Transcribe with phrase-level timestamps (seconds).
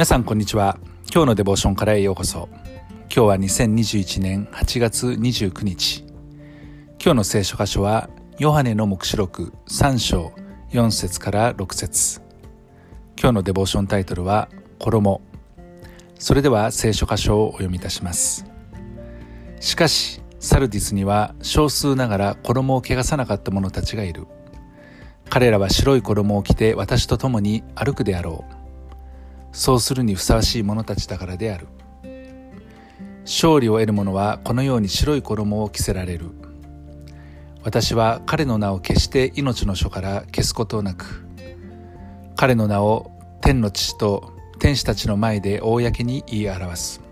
[0.00, 0.78] 皆さんこんにちは。
[1.12, 2.48] 今日のデボーションからへようこそ。
[2.50, 6.06] 今日は2021年8月29日。
[6.98, 8.08] 今日の聖書箇所は
[8.38, 10.32] ヨハネの目視録3章
[10.70, 12.22] 4節から6節。
[13.20, 15.20] 今日のデボーションタイトルは衣
[16.18, 18.46] それでは聖書箇所をお読みいたします。
[19.60, 24.26] しかしサルディスには少数ながら衣を汚さなかった者たちがいる。
[25.28, 28.59] 彼らは白い衣を着て私と共に歩くであろう。
[29.52, 31.66] そうするにふさわしい者たちだからである。
[33.24, 36.30] 勝利を得る者はこのように白い衣を着せられる。
[37.62, 41.26] 私は彼の名を決して命の書から消すことなく
[42.34, 43.10] 彼の名を
[43.42, 47.02] 天の父と天使たちの前で公に言い表す。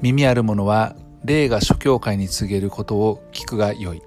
[0.00, 4.02] 耳ある者は霊が諸教会に告げることを聞くがよい。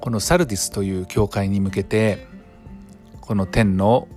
[0.00, 2.26] このサルディスという教会に向けて
[3.20, 4.08] この天の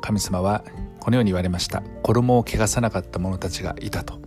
[0.00, 0.64] 神様は
[0.98, 1.82] このように言われました。
[2.02, 4.18] 衣を汚さなかった者たちがいたと。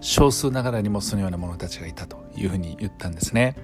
[0.00, 3.56] 少数ながらにもそのような者たちがいたというふうに言ったんですね。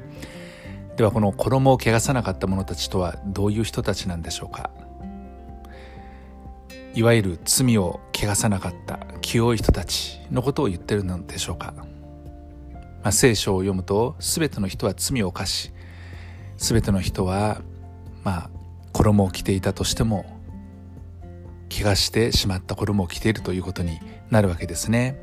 [0.97, 4.71] ではこの衣を汚さなかった者たちとはどういう人たちなんでしょうか。
[6.95, 11.85] いわゆる罪を汚さなかった清い人たちのことを言ってるのでしょうか、ま
[13.05, 15.73] あ、聖書を読むと全ての人は罪を犯し
[16.57, 17.61] 全ての人は
[18.25, 18.51] まあ
[18.93, 20.38] 衣を着ていたとしても
[21.79, 25.17] 怪我してしまった衣を着ているということになるわけですね。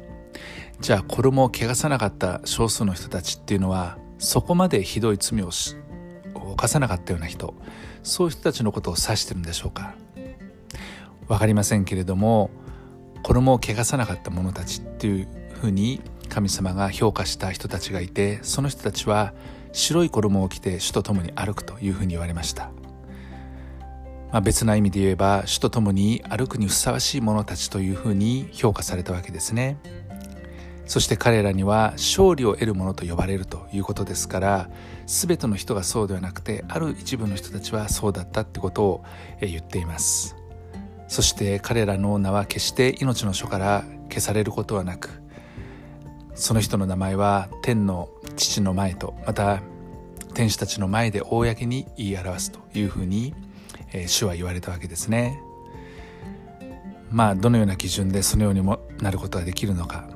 [0.80, 5.50] じゃあ衣を汚さなかった少数の人たちっていうのはそこまでひどい罪を
[6.34, 7.56] 犯さなかったような人
[8.03, 9.95] そういう人たちのことを指してるんでしょうか？
[11.28, 12.52] 分かりませんけれども
[13.22, 15.28] 衣を汚さなかった者たちっていう
[15.59, 19.34] ふうに神様が評価した人たちがいてその人たちは
[19.73, 22.72] 白い衣を着て主と共に歩くというふうに言われました。
[24.36, 29.78] まあ、別な意味で言えば主と共に歩くにふさわしい者たちというふうに評価されたわけですね。
[30.85, 34.69] そして彼らには勝利を得る者と呼ばれるということですから
[35.06, 39.03] 全ての人がそうではなくてある一部の人たちはそうだったってことを
[39.40, 40.35] 言っています。
[41.07, 45.12] そして彼らの名は決して命の書から消されることはなく
[46.34, 49.62] その人の名前は天の父の前とまた
[50.34, 53.34] 天使たちの前で公に言い表すというふうに
[53.95, 55.41] え主は言われたわけですね。
[57.09, 60.09] まあどのような基準でそのようにもなることができるのか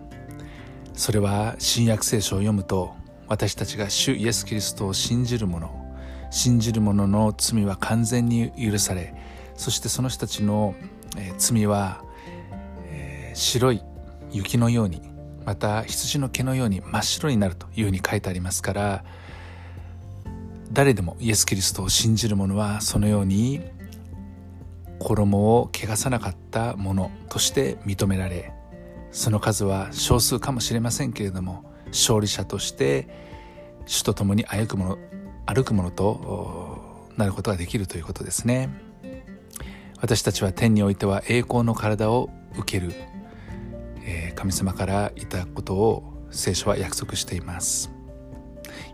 [0.93, 2.93] それは新約聖書を読むと
[3.27, 5.71] 私たちが主イエス・キリストを信じる者
[6.31, 9.13] 信じる者の罪は完全に許され
[9.55, 10.73] そしてその人たちの、
[11.17, 12.03] え罪は、
[12.85, 13.81] え、白い
[14.31, 15.01] 雪のように
[15.45, 19.05] また羊の毛のように真っ白になるというふうに書いてありますから
[20.71, 23.61] 誰でもイエス・キリストを信じる者はそのように
[24.99, 28.51] 衣を汚さなかったものとして認められ
[29.11, 33.07] その数は少数かもしれませんけれども勝利者として
[33.85, 34.97] 主と共に歩く者
[35.47, 38.69] 歩く者となることができるということですね。
[39.99, 42.93] 私たちは天においては栄光の体を受ける、
[44.05, 47.98] え、神様からいただくことを聖書は約束しています。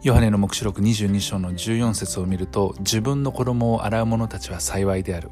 [0.06, 5.32] ヨハネの黙示録22章の14節を見ると自分の衣を洗う者たちは幸いである。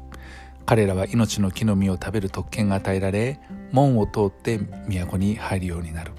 [0.66, 3.38] 彼らは命の木の実を食べる特権が与えられ
[3.70, 4.58] 門を通って
[4.88, 6.10] 都に入るようになる、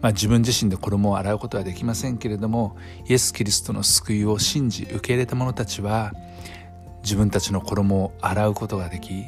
[0.00, 2.76] まあ、自分自身で衣を洗うことはできませんけれども
[3.08, 6.12] イエス・キリストの救いを信じ受け入れた者たちは
[7.04, 9.26] 自分たちの衣を洗うことができ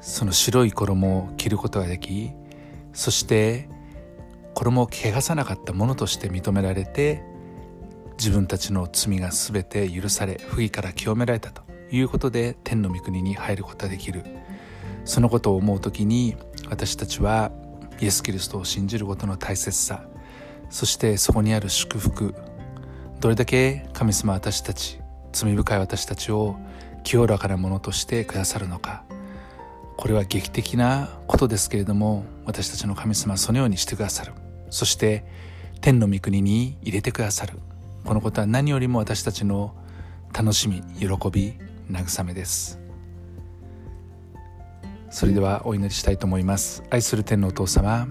[0.00, 2.30] その白い衣を着ることができ
[2.94, 3.68] そして
[4.54, 7.35] 衣を汚さなかったものとして認められて
[8.18, 14.24] 自分たちの罪が全て許され不義から清められたということで天の御国に入ることができる。
[15.06, 16.36] そのことを思う時に
[16.68, 17.52] 私たちは
[18.00, 20.04] イエス・キリストを信じることの大切さ
[20.68, 22.34] そしてそこにある祝福
[23.20, 25.00] どれだけ神様私たち
[25.32, 26.56] 罪深い私たちを
[27.04, 29.04] 清らかなものとしてくださるのか。
[29.96, 34.32] これは劇的なことですけれども私たちの神様はそのようにしてくださる。
[34.70, 35.24] そして
[35.80, 37.58] 天の御国に入れてくださる。
[38.06, 39.74] このことは何よりも私たちの
[40.32, 41.54] 楽しみ喜び
[41.90, 42.78] 慰めです。
[45.10, 46.84] それではお祈りしたいと思います。
[46.90, 48.06] 愛する天のお父様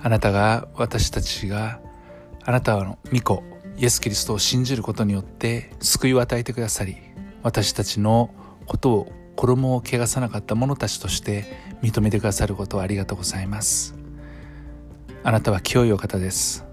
[0.00, 1.80] あなたが私たちが
[2.44, 3.42] あなたの御子
[3.78, 6.96] イエス・キリストを信じることによって救いを与えてくださり
[7.42, 8.30] 私たちの
[8.66, 11.46] ことを衣を汚さなかった者たちとして
[11.82, 13.96] 認めてくださることをありがとうございます。
[15.24, 16.64] あなたは清いお方です。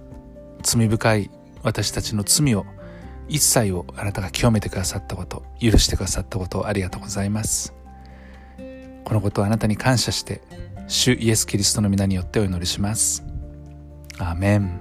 [0.63, 1.29] 罪深い
[1.65, 2.65] 私たちの罪を
[3.27, 7.73] 一切をあなたが清めてくださったこと許してくださったことをありがとうございます。
[9.03, 10.41] このことをあなたに感謝して
[10.87, 13.25] 主イエス・キリストの皆によってお祈りします。
[14.19, 14.79] アーメン。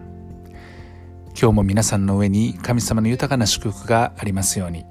[1.40, 4.84] 今日も皆さんの上に神様の豊かな祝福がありますように。